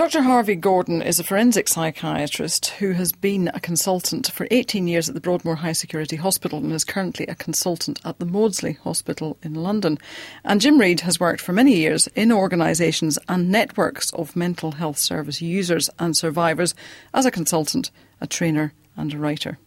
[0.00, 0.22] Dr.
[0.22, 5.14] Harvey Gordon is a forensic psychiatrist who has been a consultant for 18 years at
[5.14, 9.52] the Broadmoor High Security Hospital and is currently a consultant at the Maudsley Hospital in
[9.52, 9.98] London.
[10.42, 14.96] And Jim Reid has worked for many years in organisations and networks of mental health
[14.96, 16.74] service users and survivors
[17.12, 17.90] as a consultant,
[18.22, 19.58] a trainer, and a writer.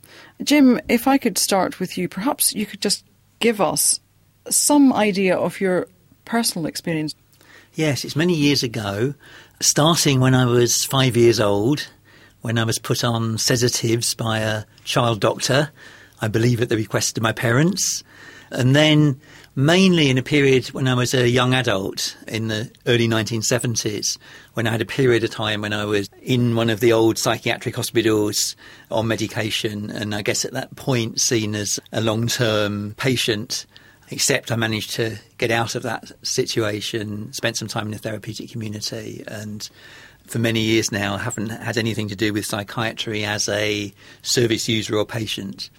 [0.41, 3.05] Jim, if I could start with you, perhaps you could just
[3.37, 3.99] give us
[4.49, 5.87] some idea of your
[6.25, 7.13] personal experience.
[7.75, 9.13] Yes, it's many years ago
[9.63, 11.87] starting when I was five years old,
[12.41, 15.71] when I was put on sedatives by a child doctor,
[16.21, 18.03] I believe at the request of my parents,
[18.51, 19.21] and then
[19.55, 24.17] mainly in a period when I was a young adult in the early 1970s,
[24.53, 27.17] when I had a period of time when I was in one of the old
[27.17, 28.57] psychiatric hospitals
[28.91, 33.65] on medication, and I guess at that point seen as a long term patient
[34.13, 38.51] except I managed to get out of that situation, spent some time in the therapeutic
[38.51, 39.67] community, and
[40.27, 44.95] for many years now haven't had anything to do with psychiatry as a service user
[44.95, 45.69] or patient.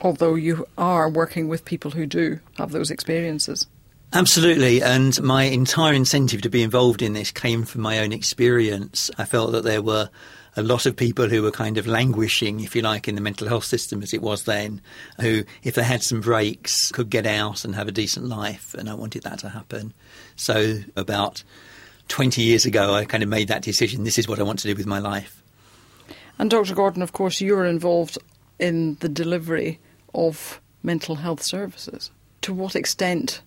[0.00, 3.66] Although you are working with people who do have those experiences.
[4.14, 9.10] Absolutely, and my entire incentive to be involved in this came from my own experience.
[9.16, 10.10] I felt that there were
[10.54, 13.48] a lot of people who were kind of languishing, if you like, in the mental
[13.48, 14.82] health system as it was then,
[15.18, 18.74] who, if they had some breaks, could get out and have a decent life.
[18.74, 19.94] And I wanted that to happen.
[20.36, 21.42] So, about
[22.08, 24.68] 20 years ago, I kind of made that decision this is what I want to
[24.68, 25.42] do with my life.
[26.38, 26.74] And, Dr.
[26.74, 28.18] Gordon, of course, you are involved
[28.58, 29.80] in the delivery
[30.14, 32.10] of mental health services.
[32.42, 33.40] To what extent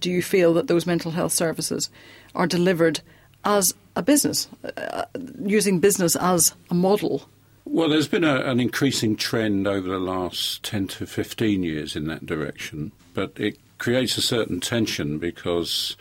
[0.00, 1.90] do you feel that those mental health services
[2.34, 3.00] are delivered
[3.44, 5.04] as a business, uh,
[5.42, 7.28] using business as a model?
[7.64, 12.06] Well, there's been a, an increasing trend over the last 10 to 15 years in
[12.06, 15.96] that direction, but it creates a certain tension because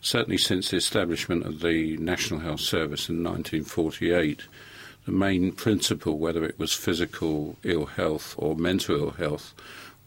[0.00, 4.42] certainly since the establishment of the National Health Service in 1948,
[5.04, 9.54] the main principle, whether it was physical ill health or mental ill health,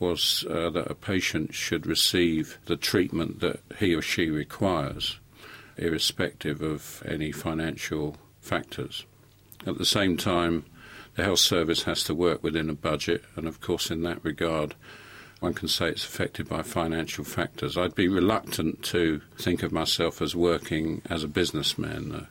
[0.03, 5.19] was uh, that a patient should receive the treatment that he or she requires
[5.77, 9.05] irrespective of any financial factors.
[9.65, 10.65] At the same time,
[11.15, 14.75] the health service has to work within a budget, and of course, in that regard,
[15.39, 17.77] one can say it's affected by financial factors.
[17.77, 22.27] I'd be reluctant to think of myself as working as a businessman.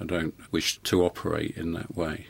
[0.00, 2.26] I don't wish to operate in that way.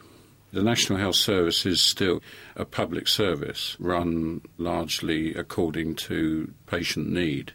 [0.53, 2.21] The National Health Service is still
[2.57, 7.53] a public service run largely according to patient need.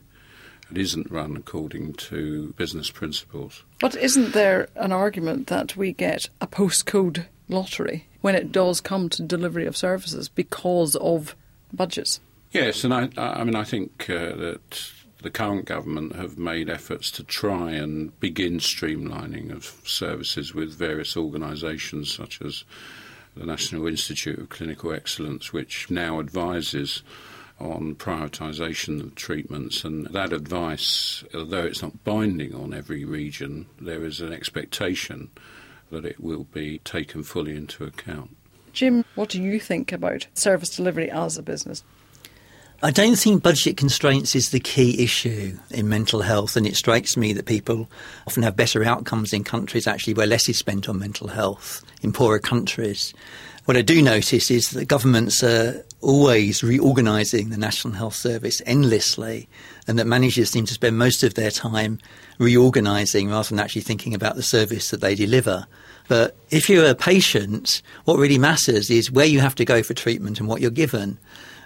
[0.72, 3.64] It isn't run according to business principles.
[3.82, 9.10] But isn't there an argument that we get a postcode lottery when it does come
[9.10, 11.36] to delivery of services because of
[11.74, 12.22] budgets?
[12.52, 14.92] Yes, and I, I mean, I think uh, that
[15.26, 21.18] the current government have made efforts to try and begin streamlining of services with various
[21.18, 22.64] organisations such as
[23.36, 27.02] the National Institute of Clinical Excellence, which now advises
[27.60, 34.06] on prioritisation of treatments, and that advice, although it's not binding on every region, there
[34.06, 35.32] is an expectation
[35.90, 38.38] that it will be taken fully into account.
[38.74, 41.84] Jim, what do you think about service delivery as a business?
[42.84, 47.16] I don't think budget constraints is the key issue in mental health, and it strikes
[47.16, 47.90] me that people
[48.28, 52.12] often have better outcomes in countries actually where less is spent on mental health, in
[52.12, 53.14] poorer countries.
[53.64, 59.48] What I do notice is that governments are always reorganising the National Health Service endlessly,
[59.88, 62.00] and that managers seem to spend most of their time
[62.40, 65.66] reorganising rather than actually thinking about the service that they deliver.
[66.10, 69.94] But if you're a patient, what really matters is where you have to go for
[69.94, 71.18] treatment and what you're given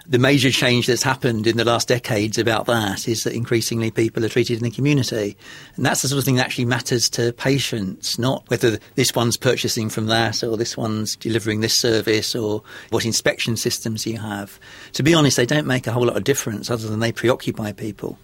[0.06, 4.24] the major change that's happened in the last decades about that is that increasingly people
[4.24, 5.36] are treated in the community.
[5.76, 9.36] And that's the sort of thing that actually matters to patients, not whether this one's
[9.36, 14.58] purchasing from that or this one's delivering this service or what inspection systems you have.
[14.94, 17.72] To be honest, they don't make a whole lot of difference other than they preoccupy
[17.72, 18.18] people.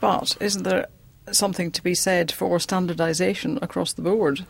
[0.00, 0.88] But isn't there
[1.30, 4.44] something to be said for standardisation across the board?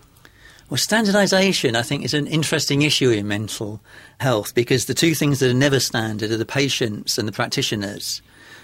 [0.72, 3.82] Well, standardisation, I think, is an interesting issue in mental
[4.20, 8.22] health because the two things that are never standard are the patients and the practitioners.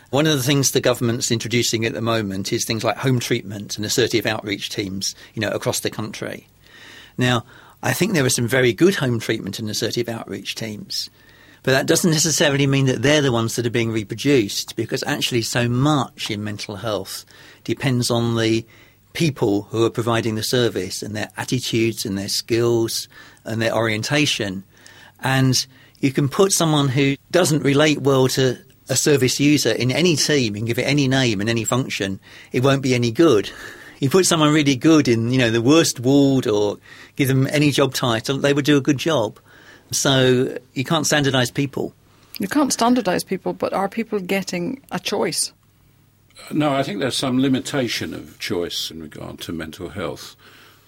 [0.09, 3.77] One of the things the government's introducing at the moment is things like home treatment
[3.77, 6.47] and assertive outreach teams, you know, across the country.
[7.19, 7.45] Now,
[7.83, 11.11] I think there are some very good home treatment and assertive outreach teams,
[11.63, 15.43] but that doesn't necessarily mean that they're the ones that are being reproduced because actually
[15.43, 17.27] so much in mental health
[17.65, 18.65] depends on the
[19.13, 23.09] people who are providing the service and their attitudes and their skills
[23.45, 24.65] and their orientation.
[25.21, 25.67] And
[26.01, 28.59] you can put someone who doesn't relate well to
[28.89, 32.21] a service user in any team and give it any name and any function,
[32.53, 33.51] it won't be any good.
[34.01, 36.79] You put someone really good in, you know, the worst ward or
[37.17, 39.41] give them any job title, they would do a good job.
[39.91, 41.93] So you can't standardise people.
[42.39, 45.53] You can't standardise people, but are people getting a choice?
[46.51, 50.35] No, I think there's some limitation of choice in regard to mental health.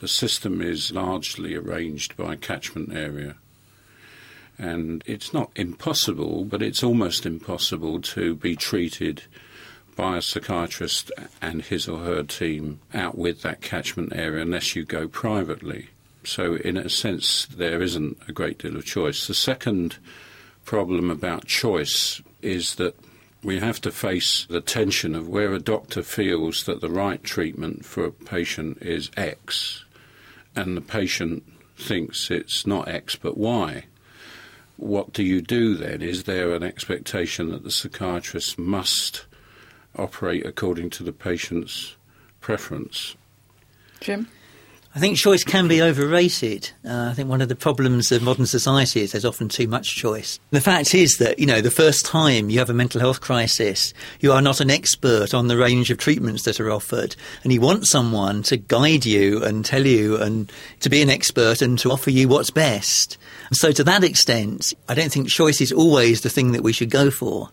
[0.01, 3.37] The system is largely arranged by catchment area.
[4.59, 9.23] And it's not impossible, but it's almost impossible to be treated
[9.97, 11.13] by a psychiatrist
[11.43, 15.89] and his or her team out with that catchment area unless you go privately.
[16.25, 19.27] So, in a sense, there isn't a great deal of choice.
[19.27, 19.97] The second
[20.65, 22.95] problem about choice is that
[23.43, 27.85] we have to face the tension of where a doctor feels that the right treatment
[27.85, 29.85] for a patient is X,
[30.55, 31.45] and the patient
[31.77, 33.85] thinks it's not X but Y.
[34.77, 36.03] What do you do then?
[36.03, 39.27] Is there an expectation that the psychiatrist must
[39.97, 41.97] operate according to the patient's
[42.41, 43.17] preference?
[44.01, 44.29] Jim?
[44.93, 46.73] I think choice can be overrated.
[46.85, 49.95] Uh, I think one of the problems of modern society is there's often too much
[49.95, 50.41] choice.
[50.51, 53.95] The fact is that, you know, the first time you have a mental health crisis,
[54.19, 57.15] you are not an expert on the range of treatments that are offered.
[57.45, 60.51] And you want someone to guide you and tell you and
[60.81, 63.17] to be an expert and to offer you what's best.
[63.47, 66.73] And so to that extent, I don't think choice is always the thing that we
[66.73, 67.51] should go for.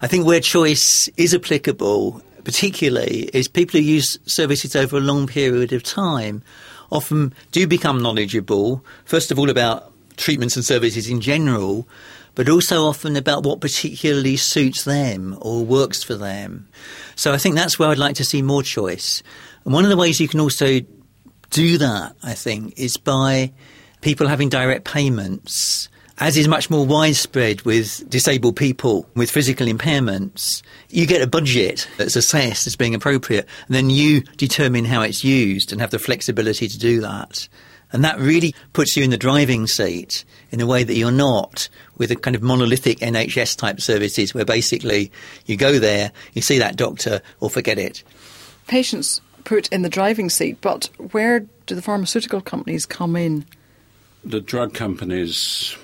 [0.00, 5.26] I think where choice is applicable, particularly, is people who use services over a long
[5.26, 6.42] period of time
[6.90, 11.86] often do become knowledgeable, first of all, about treatments and services in general,
[12.34, 16.68] but also often about what particularly suits them or works for them.
[17.16, 19.22] So I think that's where I'd like to see more choice.
[19.64, 20.80] And one of the ways you can also
[21.50, 23.52] do that, I think, is by
[24.00, 25.88] people having direct payments
[26.20, 31.88] as is much more widespread with disabled people with physical impairments, you get a budget
[31.96, 35.98] that's assessed as being appropriate, and then you determine how it's used and have the
[35.98, 37.48] flexibility to do that.
[37.92, 41.68] And that really puts you in the driving seat in a way that you're not
[41.96, 45.10] with a kind of monolithic NHS type services where basically
[45.46, 48.02] you go there, you see that doctor, or forget it.
[48.66, 53.46] Patients put in the driving seat, but where do the pharmaceutical companies come in?
[54.24, 55.78] The drug companies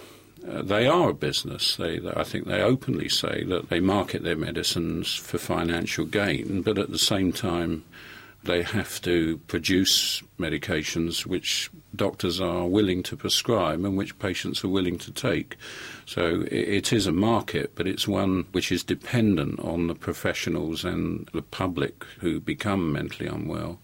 [0.49, 1.77] uh, they are a business.
[1.77, 6.79] They, I think they openly say that they market their medicines for financial gain, but
[6.79, 7.85] at the same time,
[8.45, 14.69] they have to produce medications which doctors are willing to prescribe and which patients are
[14.69, 15.57] willing to take.
[16.05, 20.85] So it, it is a market, but it's one which is dependent on the professionals
[20.85, 23.79] and the public who become mentally unwell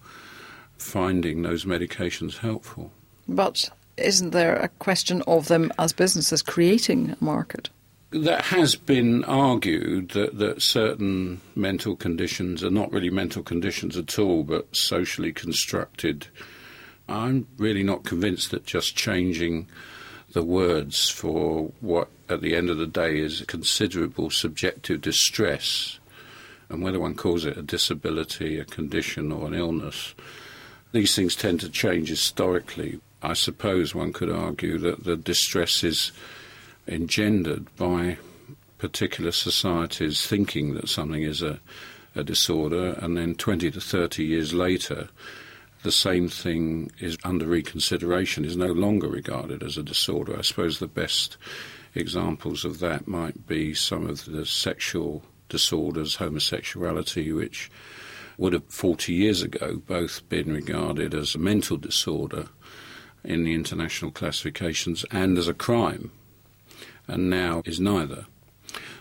[0.81, 2.91] finding those medications helpful.
[3.29, 7.70] But isn't there a question of them as businesses creating a market?
[8.11, 14.19] That has been argued that, that certain mental conditions are not really mental conditions at
[14.19, 16.26] all, but socially constructed.
[17.08, 19.69] I'm really not convinced that just changing
[20.32, 25.99] the words for what at the end of the day is considerable subjective distress,
[26.69, 30.14] and whether one calls it a disability, a condition, or an illness,
[30.93, 33.00] these things tend to change historically.
[33.22, 36.12] I suppose one could argue that the distress is
[36.88, 38.17] engendered by
[38.78, 41.61] particular societies thinking that something is a,
[42.14, 45.08] a disorder, and then 20 to 30 years later,
[45.82, 50.39] the same thing is under reconsideration, is no longer regarded as a disorder.
[50.39, 51.36] I suppose the best
[51.94, 57.70] examples of that might be some of the sexual disorders, homosexuality, which
[58.39, 62.48] would have 40 years ago both been regarded as a mental disorder
[63.24, 66.10] in the international classifications and as a crime,
[67.06, 68.27] and now is neither.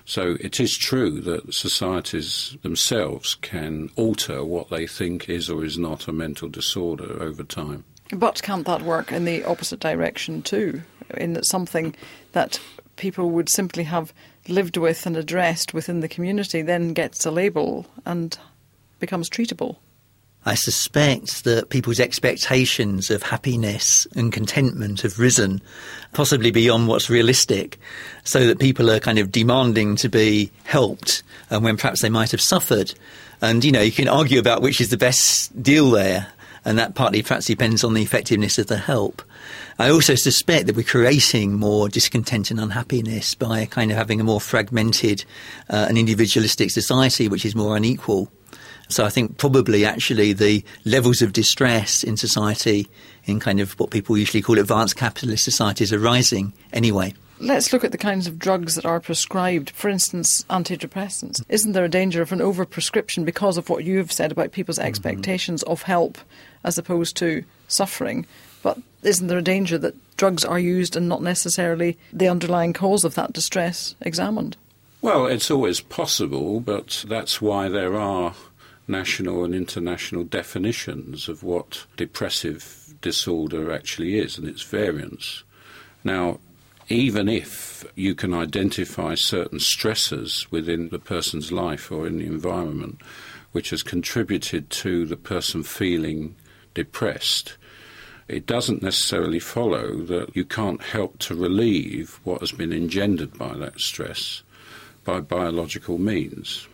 [0.06, 5.78] So it is true that societies themselves can alter what they think is or is
[5.78, 7.86] not a mental disorder over time.
[8.12, 10.82] But can't that work in the opposite direction too?
[11.16, 11.96] In that something
[12.32, 12.60] that
[12.96, 14.12] people would simply have
[14.48, 18.38] lived with and addressed within the community then gets a label and
[19.00, 19.78] becomes treatable?
[20.46, 25.62] I suspect that people's expectations of happiness and contentment have risen,
[26.14, 27.78] possibly beyond what's realistic,
[28.24, 32.32] so that people are kind of demanding to be helped and when perhaps they might
[32.32, 32.94] have suffered.
[33.42, 36.28] And, you know, you can argue about which is the best deal there,
[36.64, 39.22] and that partly perhaps depends on the effectiveness of the help.
[39.78, 44.26] I also suspect that we're creating more discontent and unhappiness by kind of having a
[44.26, 45.26] more fragmented
[45.70, 48.32] uh, and individualistic society, which is more unequal.
[48.90, 52.88] So I think probably actually the levels of distress in society,
[53.26, 57.14] in kind of what people usually call advanced capitalist societies, are rising anyway.
[57.42, 61.42] Let's look at the kinds of drugs that are prescribed, for instance, antidepressants.
[61.48, 64.88] Isn't there a danger of an overprescription because of what you've said about people's mm-hmm.
[64.88, 66.18] expectations of help
[66.66, 68.26] as opposed to suffering?
[68.62, 73.06] But isn't there a danger that drugs are used and not necessarily the underlying cause
[73.06, 74.58] of that distress examined?
[75.02, 78.36] Well, it's always possible, but that's why there are
[78.90, 85.44] national and international definitions of what depressive disorder actually is and its variants.
[86.04, 86.40] Now,
[86.90, 93.00] even if you can identify certain stressors within the person's life or in the environment
[93.52, 96.36] which has contributed to the person feeling
[96.74, 97.58] depressed,
[98.28, 103.56] it doesn't necessarily follow that you can't help to relieve what has been engendered by
[103.56, 104.44] that stress
[105.04, 106.68] by biological means,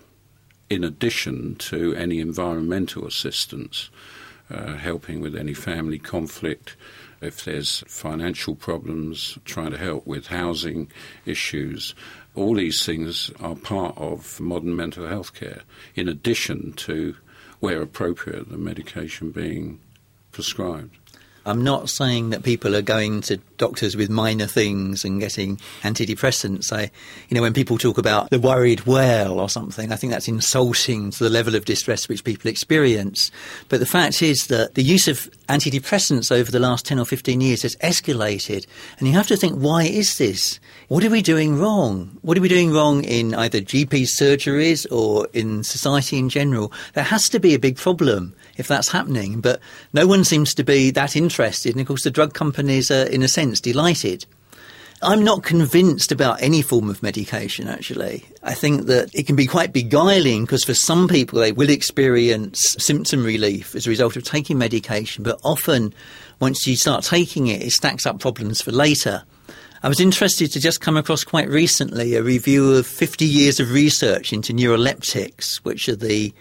[0.69, 3.89] in addition to any environmental assistance,
[4.49, 6.75] uh, helping with any family conflict,
[7.21, 10.91] if there's financial problems, trying to help with housing
[11.25, 11.95] issues.
[12.35, 15.61] All these things are part of modern mental health care,
[15.95, 17.15] in addition to,
[17.59, 19.79] where appropriate, the medication being
[20.31, 21.04] prescribed.
[21.45, 26.73] I'm not saying that people are going to doctors with minor things and getting antidepressants.
[26.73, 26.91] I,
[27.29, 31.11] you know, when people talk about the worried whale or something, I think that's insulting
[31.11, 33.31] to the level of distress which people experience.
[33.69, 37.39] But the fact is that the use of antidepressants over the last 10 or 15
[37.41, 38.65] years has escalated.
[38.97, 40.59] And you have to think, why is this?
[40.87, 42.17] What are we doing wrong?
[42.21, 46.71] What are we doing wrong in either GP surgeries or in society in general?
[46.93, 49.41] There has to be a big problem if that's happening.
[49.41, 49.59] But
[49.93, 51.34] no one seems to be that interested.
[51.39, 54.25] And of course, the drug companies are, in a sense, delighted.
[55.01, 58.25] I'm not convinced about any form of medication, actually.
[58.43, 62.75] I think that it can be quite beguiling because for some people, they will experience
[62.79, 65.23] symptom relief as a result of taking medication.
[65.23, 65.93] But often,
[66.39, 69.23] once you start taking it, it stacks up problems for later.
[69.83, 73.71] I was interested to just come across quite recently a review of 50 years of
[73.71, 76.33] research into neuroleptics, which are the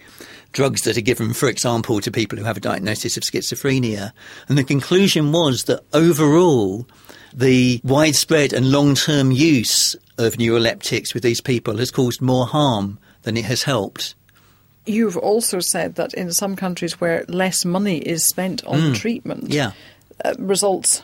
[0.55, 4.11] drugs that are given, for example, to people who have a diagnosis of schizophrenia.
[4.47, 6.87] And the conclusion was that overall,
[7.33, 12.97] the widespread and long term use of neuroleptics with these people has caused more harm
[13.23, 14.15] than it has helped.
[14.85, 19.49] You've also said that in some countries where less money is spent on mm, treatment,
[19.49, 19.73] yeah.
[20.23, 21.03] Uh, results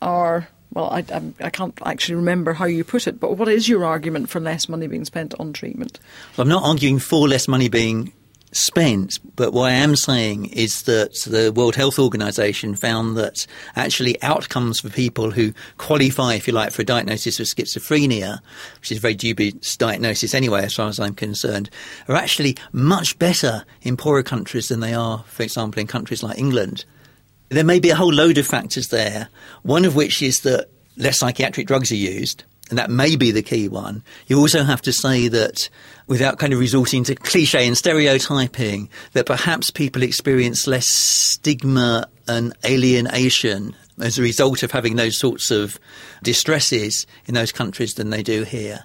[0.00, 1.04] are well, I,
[1.40, 4.68] I, can't actually remember how you put it, but what is your argument for less
[4.68, 6.00] money being spent on treatment?
[6.36, 8.12] Well, I'm not arguing for less money being
[8.54, 9.18] spent.
[9.36, 13.46] But what I am saying is that the World Health Organization found that
[13.76, 18.40] actually outcomes for people who qualify, if you like, for a diagnosis of schizophrenia,
[18.80, 21.68] which is a very dubious diagnosis anyway, as far as I'm concerned,
[22.08, 26.38] are actually much better in poorer countries than they are, for example, in countries like
[26.38, 26.84] England.
[27.48, 29.28] There may be a whole load of factors there,
[29.62, 32.44] one of which is that less psychiatric drugs are used
[32.74, 34.02] and that may be the key one.
[34.26, 35.70] You also have to say that
[36.08, 42.52] without kind of resorting to cliche and stereotyping, that perhaps people experience less stigma and
[42.64, 45.78] alienation as a result of having those sorts of
[46.24, 48.84] distresses in those countries than they do here,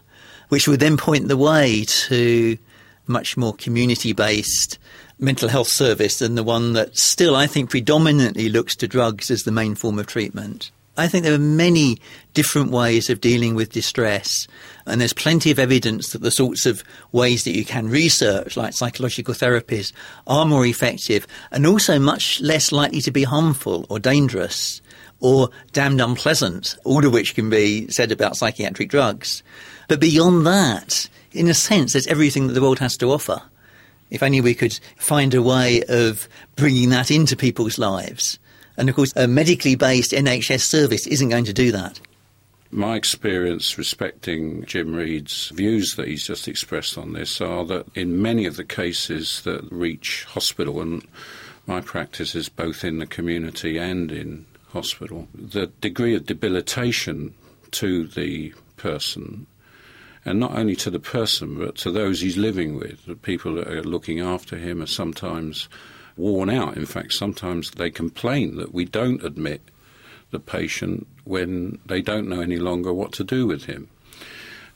[0.49, 2.59] which would then point the way to
[3.07, 4.77] much more community based
[5.17, 9.45] mental health service than the one that still, I think, predominantly looks to drugs as
[9.45, 10.69] the main form of treatment.
[10.99, 11.97] I think there are many
[12.33, 14.47] different ways of dealing with distress,
[14.85, 18.73] and there's plenty of evidence that the sorts of ways that you can research, like
[18.73, 19.93] psychological therapies,
[20.27, 24.81] are more effective and also much less likely to be harmful or dangerous
[25.21, 29.41] or damned unpleasant, all of which can be said about psychiatric drugs.
[29.87, 33.41] But beyond that, in a sense, there's everything that the world has to offer.
[34.09, 38.37] If only we could find a way of bringing that into people's lives.
[38.79, 41.99] And of course, a medically based NHS service isn't going to do that.
[42.71, 48.21] My experience respecting Jim Reid's views that he's just expressed on this are that in
[48.21, 51.05] many of the cases that reach hospital, and
[51.67, 57.33] my practice is both in the community and in hospital, the degree of debilitation
[57.71, 59.45] to the person
[60.25, 63.05] and not only to the person, but to those he's living with.
[63.05, 65.67] The people that are looking after him are sometimes
[66.19, 66.77] worn out.
[66.77, 69.61] In fact, sometimes they complain that we don't admit
[70.31, 73.89] the patient when they don't know any longer what to do with him.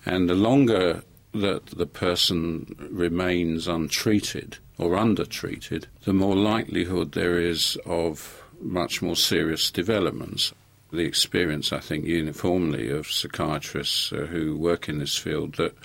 [0.06, 7.78] And the longer that the person remains untreated or undertreated, the more likelihood there is
[7.86, 10.54] of much more serious developments.
[10.92, 15.76] The experience, I think, uniformly of psychiatrists uh, who work in this field that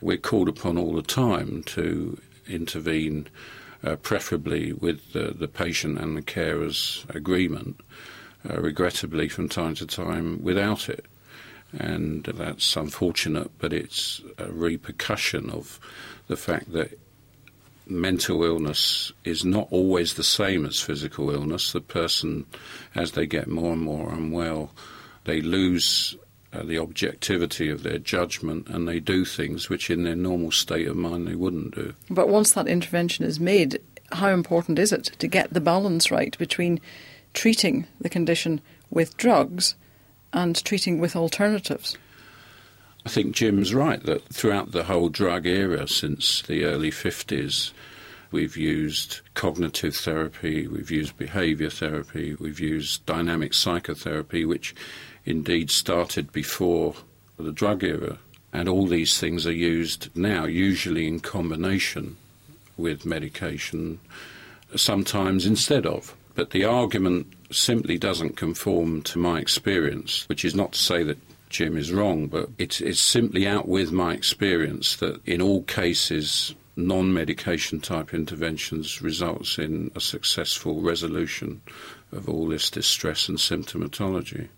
[0.00, 3.26] we're called upon all the time to intervene
[3.86, 7.80] uh, preferably with the, the, patient and the carer's agreement,
[8.48, 11.04] uh, regrettably from time to time without it.
[11.72, 15.78] And that's unfortunate, but it's a repercussion of
[16.26, 16.98] the fact that
[17.86, 21.72] mental illness is not always the same as physical illness.
[21.72, 22.46] The person,
[22.94, 24.70] as they get more and more unwell,
[25.24, 26.16] they lose
[26.56, 30.86] uh, the objectivity of their judgment and they do things which in their normal state
[30.88, 31.94] of mind they wouldn't do.
[32.10, 33.80] But once that intervention is made,
[34.12, 36.80] how important is it to get the balance right between
[37.34, 38.60] treating the condition
[38.90, 39.74] with drugs
[40.32, 41.96] and treating with alternatives?
[43.04, 47.72] I think Jim's right that throughout the whole drug era since the early 50s,
[48.32, 54.74] we've used cognitive therapy, we've used behaviour therapy, we've used dynamic psychotherapy, which
[55.26, 56.94] indeed started before
[57.36, 58.18] the drug era.
[58.52, 62.16] And all these things are used now, usually in combination
[62.78, 63.98] with medication,
[64.74, 66.16] sometimes instead of.
[66.34, 71.18] But the argument simply doesn't conform to my experience, which is not to say that
[71.48, 76.54] Jim is wrong, but it's, it's simply out with my experience that in all cases,
[76.76, 81.62] non medication type interventions results in a successful resolution
[82.12, 84.48] of all this distress and symptomatology.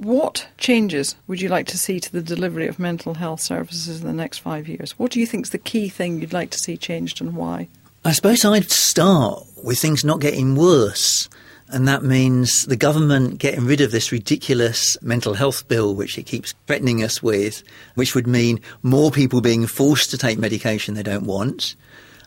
[0.00, 4.06] What changes would you like to see to the delivery of mental health services in
[4.06, 4.98] the next five years?
[4.98, 7.68] What do you think is the key thing you'd like to see changed and why?
[8.02, 11.28] I suppose I'd start with things not getting worse.
[11.68, 16.24] And that means the government getting rid of this ridiculous mental health bill, which it
[16.24, 17.62] keeps threatening us with,
[17.94, 21.76] which would mean more people being forced to take medication they don't want.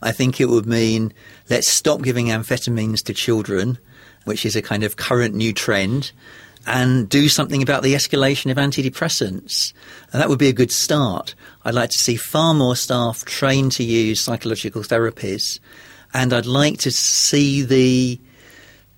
[0.04, 1.12] I think it would mean
[1.50, 3.80] let's stop giving amphetamines to children,
[4.26, 6.12] which is a kind of current new trend,
[6.66, 9.74] and do something about the escalation of antidepressants.
[10.12, 11.36] And that would be a good start.
[11.66, 15.60] I'd like to see far more staff trained to use psychological therapies.
[16.14, 18.20] And I'd like to see the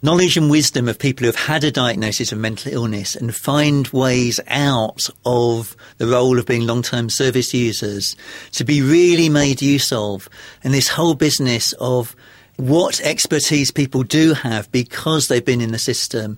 [0.02, 3.88] knowledge and wisdom of people who have had a diagnosis of mental illness and find
[3.88, 8.16] ways out of the role of being long term service users
[8.52, 10.30] to be really made use of.
[10.64, 12.16] And this whole business of
[12.58, 16.38] what expertise people do have because they've been in the system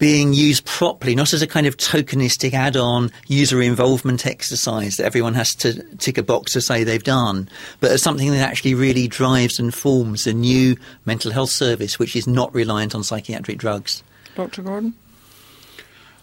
[0.00, 5.04] being used properly, not as a kind of tokenistic add on user involvement exercise that
[5.04, 7.48] everyone has to tick a box to say they've done,
[7.80, 12.16] but as something that actually really drives and forms a new mental health service which
[12.16, 14.02] is not reliant on psychiatric drugs.
[14.34, 14.62] Dr.
[14.62, 14.94] Gordon?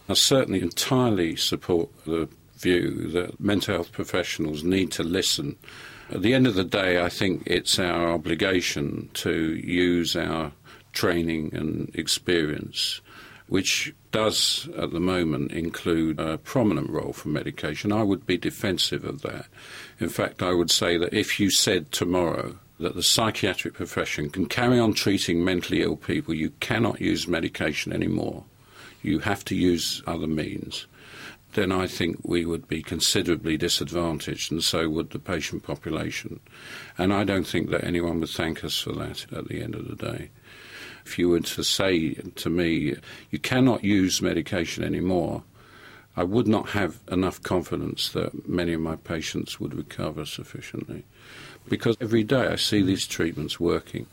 [0.10, 5.56] I certainly entirely support the view that mental health professionals need to listen.
[6.10, 10.52] At the end of the day, I think it's our obligation to use our
[10.94, 13.02] training and experience
[13.48, 17.92] which does at the moment include a prominent role for medication.
[17.92, 19.46] I would be defensive of that.
[20.00, 24.48] In fact, I would say that if you said tomorrow that the psychiatric profession can
[24.48, 28.44] carry on treating mentally ill people, you cannot use medication anymore.
[29.02, 30.86] You have to use other means.
[31.54, 36.40] Then I think we would be considerably disadvantaged, and so would the patient population.
[36.98, 39.88] And I don't think that anyone would thank us for that at the end of
[39.88, 40.30] the day
[41.08, 42.96] if you were to say to me,
[43.32, 45.41] you cannot use medication anymore,
[46.17, 51.06] I would not have enough confidence that many of my patients would recover sufficiently.
[51.70, 54.08] Because every day I see these treatments working.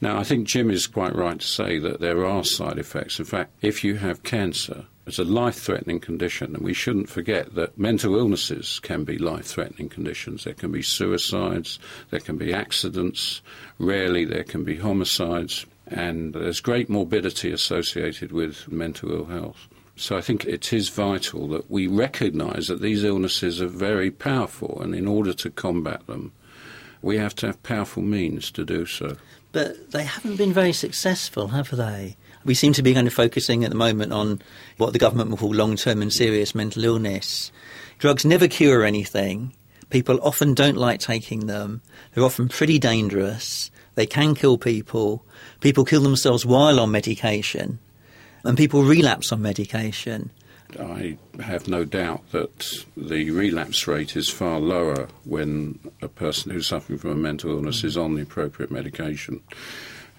[0.00, 3.20] Now, I think Jim is quite right to say that there are side effects.
[3.20, 7.54] In fact, if you have cancer, it's a life threatening condition, and we shouldn't forget
[7.54, 10.44] that mental illnesses can be life threatening conditions.
[10.44, 11.78] There can be suicides,
[12.10, 13.40] there can be accidents,
[13.78, 19.68] rarely there can be homicides and there's great morbidity associated with mental ill health.
[19.96, 24.80] So I think it is vital that we recognise that these illnesses are very powerful,
[24.80, 26.32] and in order to combat them,
[27.02, 29.16] we have to have powerful means to do so.
[29.50, 32.16] But they haven't been very successful, have they?
[32.44, 34.40] We seem to be kind of focusing at the moment on
[34.76, 37.50] what the government will call long term and serious mental illness.
[37.98, 39.52] Drugs never cure anything.
[39.90, 41.80] People often don't like taking them.
[42.12, 43.70] They're often pretty dangerous.
[43.98, 45.24] They can kill people.
[45.58, 47.80] People kill themselves while on medication,
[48.44, 50.30] and people relapse on medication.
[50.78, 56.68] I have no doubt that the relapse rate is far lower when a person who's
[56.68, 59.42] suffering from a mental illness is on the appropriate medication.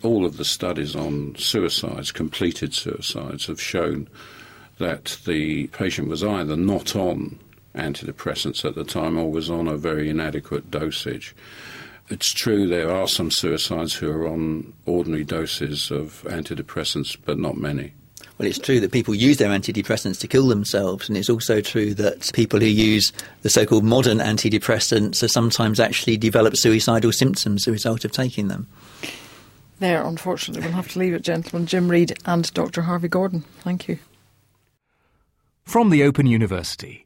[0.03, 4.09] All of the studies on suicides, completed suicides, have shown
[4.79, 7.39] that the patient was either not on
[7.75, 11.33] antidepressants at the time or was on a very inadequate dosage.
[12.09, 17.57] It's true there are some suicides who are on ordinary doses of antidepressants, but not
[17.57, 17.93] many.
[18.37, 21.93] Well, it's true that people use their antidepressants to kill themselves, and it's also true
[21.95, 27.63] that people who use the so called modern antidepressants are sometimes actually develop suicidal symptoms
[27.63, 28.67] as a result of taking them.
[29.79, 31.67] There, unfortunately, we'll have to leave it, gentlemen.
[31.67, 32.83] Jim Reid and Dr.
[32.83, 33.41] Harvey Gordon.
[33.59, 33.99] Thank you.
[35.65, 37.05] from the Open University.